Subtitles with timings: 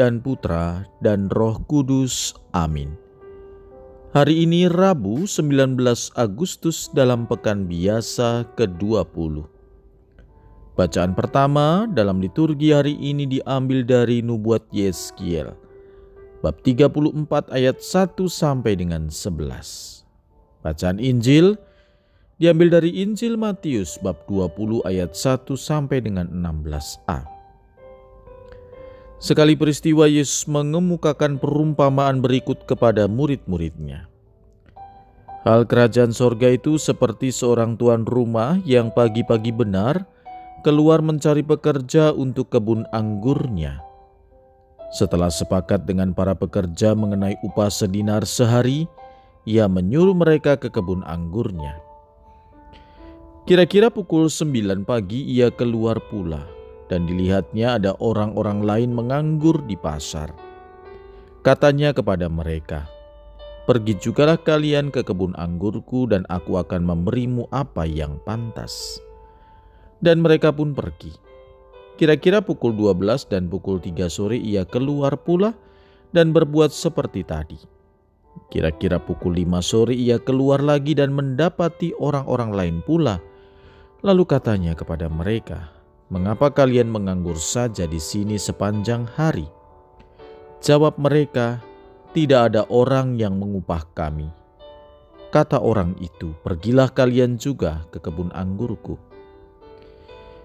[0.00, 2.32] dan Putra dan Roh Kudus.
[2.56, 2.96] Amin.
[4.16, 5.76] Hari ini Rabu 19
[6.16, 9.44] Agustus dalam pekan biasa ke-20.
[10.72, 15.52] Bacaan pertama dalam liturgi hari ini diambil dari nubuat Yeskiel
[16.40, 20.00] bab 34 ayat 1 sampai dengan 11.
[20.64, 21.60] Bacaan Injil
[22.40, 27.39] diambil dari Injil Matius bab 20 ayat 1 sampai dengan 16a.
[29.20, 34.08] Sekali peristiwa Yesus mengemukakan perumpamaan berikut kepada murid-muridnya.
[35.44, 40.08] Hal kerajaan sorga itu seperti seorang tuan rumah yang pagi-pagi benar
[40.64, 43.84] keluar mencari pekerja untuk kebun anggurnya.
[44.88, 48.88] Setelah sepakat dengan para pekerja mengenai upah sedinar sehari,
[49.44, 51.76] ia menyuruh mereka ke kebun anggurnya.
[53.44, 56.59] Kira-kira pukul sembilan pagi ia keluar pula
[56.90, 60.34] dan dilihatnya ada orang-orang lain menganggur di pasar.
[61.46, 62.90] Katanya kepada mereka,
[63.70, 68.98] Pergi jugalah kalian ke kebun anggurku dan aku akan memberimu apa yang pantas.
[70.02, 71.14] Dan mereka pun pergi.
[71.94, 75.54] Kira-kira pukul 12 dan pukul 3 sore ia keluar pula
[76.10, 77.62] dan berbuat seperti tadi.
[78.50, 83.22] Kira-kira pukul 5 sore ia keluar lagi dan mendapati orang-orang lain pula.
[84.02, 85.70] Lalu katanya kepada mereka,
[86.10, 89.46] Mengapa kalian menganggur saja di sini sepanjang hari?
[90.58, 91.62] Jawab mereka,
[92.10, 94.26] "Tidak ada orang yang mengupah kami."
[95.30, 98.98] Kata orang itu, "Pergilah kalian juga ke kebun anggurku."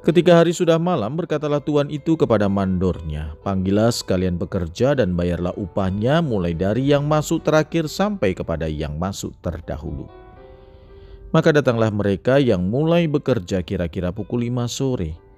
[0.00, 6.24] Ketika hari sudah malam, berkatalah tuan itu kepada mandornya, "Panggillah sekalian pekerja dan bayarlah upahnya
[6.24, 10.08] mulai dari yang masuk terakhir sampai kepada yang masuk terdahulu."
[11.36, 15.29] Maka datanglah mereka yang mulai bekerja kira-kira pukul lima sore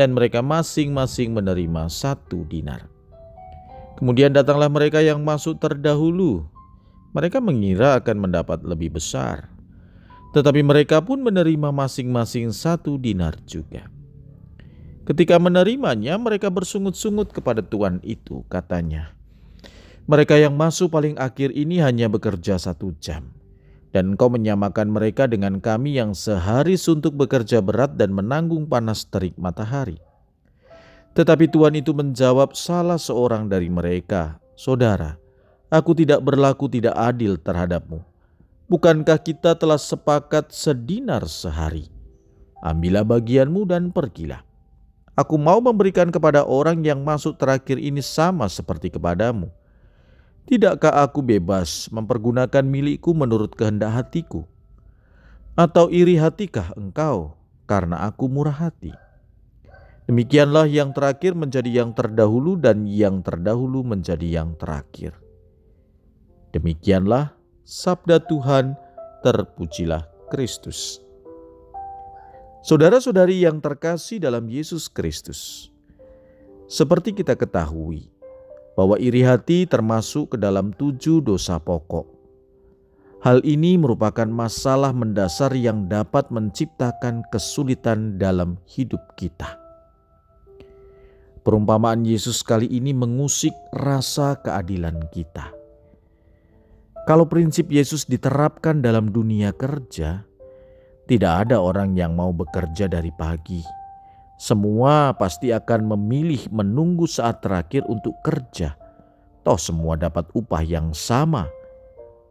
[0.00, 2.88] dan mereka masing-masing menerima satu dinar.
[4.00, 6.48] Kemudian datanglah mereka yang masuk terdahulu.
[7.12, 9.52] Mereka mengira akan mendapat lebih besar,
[10.32, 13.92] tetapi mereka pun menerima masing-masing satu dinar juga.
[15.04, 19.12] Ketika menerimanya, mereka bersungut-sungut kepada tuan itu, katanya,
[20.08, 23.39] "Mereka yang masuk paling akhir ini hanya bekerja satu jam."
[23.90, 29.34] Dan engkau menyamakan mereka dengan kami yang sehari suntuk bekerja berat dan menanggung panas terik
[29.34, 29.98] matahari.
[31.10, 35.18] Tetapi Tuhan itu menjawab salah seorang dari mereka, Saudara,
[35.66, 37.98] aku tidak berlaku tidak adil terhadapmu.
[38.70, 41.90] Bukankah kita telah sepakat sedinar sehari?
[42.62, 44.46] Ambillah bagianmu dan pergilah.
[45.18, 49.50] Aku mau memberikan kepada orang yang masuk terakhir ini sama seperti kepadamu
[50.50, 54.50] Tidakkah aku bebas mempergunakan milikku menurut kehendak hatiku?
[55.54, 57.38] Atau iri hatikah engkau
[57.70, 58.90] karena aku murah hati?
[60.10, 65.14] Demikianlah yang terakhir menjadi yang terdahulu dan yang terdahulu menjadi yang terakhir.
[66.50, 67.30] Demikianlah
[67.62, 68.74] sabda Tuhan,
[69.22, 70.02] terpujilah
[70.34, 70.98] Kristus.
[72.66, 75.70] Saudara-saudari yang terkasih dalam Yesus Kristus,
[76.66, 78.10] seperti kita ketahui,
[78.78, 82.06] bahwa iri hati termasuk ke dalam tujuh dosa pokok.
[83.20, 89.60] Hal ini merupakan masalah mendasar yang dapat menciptakan kesulitan dalam hidup kita.
[91.44, 95.52] Perumpamaan Yesus kali ini mengusik rasa keadilan kita.
[97.04, 100.24] Kalau prinsip Yesus diterapkan dalam dunia kerja,
[101.04, 103.79] tidak ada orang yang mau bekerja dari pagi
[104.40, 108.72] semua pasti akan memilih menunggu saat terakhir untuk kerja.
[109.44, 111.44] Toh semua dapat upah yang sama.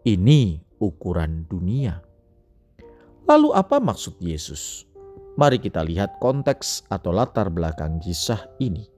[0.02, 2.02] Ini ukuran dunia.
[3.30, 4.90] Lalu apa maksud Yesus?
[5.38, 8.90] Mari kita lihat konteks atau latar belakang kisah ini.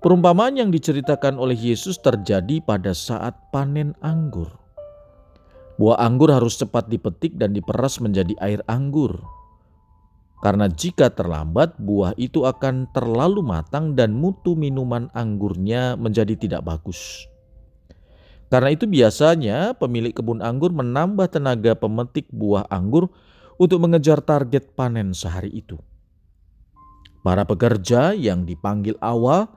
[0.00, 4.48] Perumpamaan yang diceritakan oleh Yesus terjadi pada saat panen anggur.
[5.76, 9.20] Buah anggur harus cepat dipetik dan diperas menjadi air anggur
[10.38, 17.26] karena jika terlambat, buah itu akan terlalu matang dan mutu minuman anggurnya menjadi tidak bagus.
[18.48, 23.10] Karena itu biasanya pemilik kebun anggur menambah tenaga pemetik buah anggur
[23.58, 25.76] untuk mengejar target panen sehari itu.
[27.26, 29.50] Para pekerja yang dipanggil awal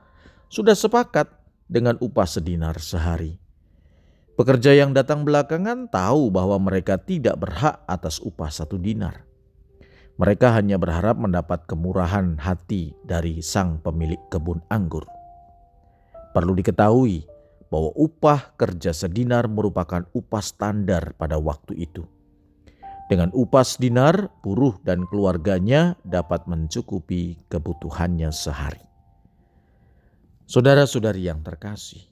[0.49, 1.29] sudah sepakat
[1.69, 3.39] dengan upah sedinar sehari.
[4.35, 9.30] Pekerja yang datang belakangan tahu bahwa mereka tidak berhak atas upah satu dinar.
[10.21, 15.01] Mereka hanya berharap mendapat kemurahan hati dari sang pemilik kebun anggur.
[16.37, 17.25] Perlu diketahui
[17.73, 22.05] bahwa upah kerja sedinar merupakan upah standar pada waktu itu.
[23.09, 28.85] Dengan upah dinar, buruh dan keluarganya dapat mencukupi kebutuhannya sehari.
[30.45, 32.05] Saudara-saudari yang terkasih,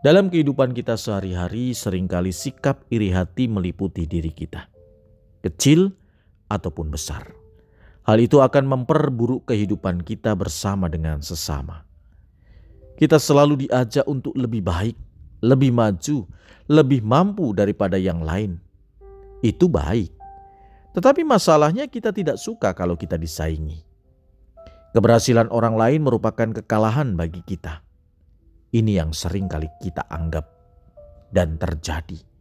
[0.00, 4.72] dalam kehidupan kita sehari-hari sering kali sikap iri hati meliputi diri kita.
[5.44, 6.05] Kecil
[6.46, 7.34] ataupun besar.
[8.06, 11.82] Hal itu akan memperburuk kehidupan kita bersama dengan sesama.
[12.96, 14.96] Kita selalu diajak untuk lebih baik,
[15.42, 16.24] lebih maju,
[16.70, 18.56] lebih mampu daripada yang lain.
[19.42, 20.14] Itu baik.
[20.96, 23.84] Tetapi masalahnya kita tidak suka kalau kita disaingi.
[24.96, 27.84] Keberhasilan orang lain merupakan kekalahan bagi kita.
[28.72, 30.48] Ini yang sering kali kita anggap
[31.28, 32.35] dan terjadi.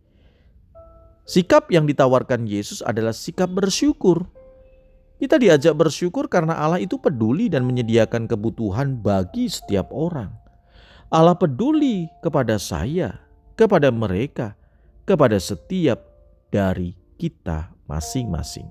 [1.25, 4.29] Sikap yang ditawarkan Yesus adalah sikap bersyukur.
[5.17, 10.29] Kita diajak bersyukur karena Allah itu peduli dan menyediakan kebutuhan bagi setiap orang.
[11.09, 13.25] Allah peduli kepada saya,
[13.57, 14.53] kepada mereka,
[15.09, 15.97] kepada setiap
[16.53, 18.69] dari kita masing-masing.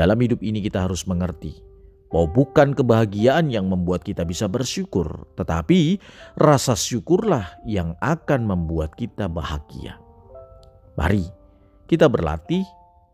[0.00, 1.60] Dalam hidup ini kita harus mengerti
[2.08, 6.00] bahwa bukan kebahagiaan yang membuat kita bisa bersyukur, tetapi
[6.40, 10.07] rasa syukurlah yang akan membuat kita bahagia.
[10.98, 11.22] Mari
[11.86, 12.66] kita berlatih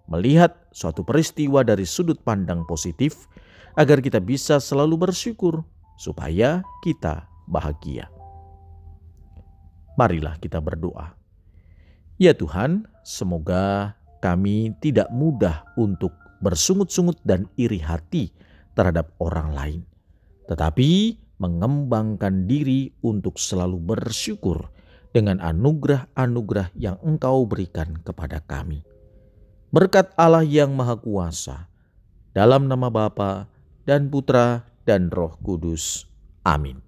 [0.09, 3.29] melihat suatu peristiwa dari sudut pandang positif
[3.77, 5.61] agar kita bisa selalu bersyukur
[6.01, 8.09] supaya kita bahagia.
[10.01, 11.13] Marilah kita berdoa.
[12.17, 13.95] Ya Tuhan, semoga
[14.25, 18.33] kami tidak mudah untuk bersungut-sungut dan iri hati
[18.75, 19.81] terhadap orang lain,
[20.51, 24.74] tetapi mengembangkan diri untuk selalu bersyukur
[25.15, 28.83] dengan anugerah-anugerah yang Engkau berikan kepada kami.
[29.71, 31.71] Berkat Allah yang Maha Kuasa,
[32.35, 33.47] dalam nama Bapa
[33.87, 36.11] dan Putra dan Roh Kudus.
[36.43, 36.83] Amin.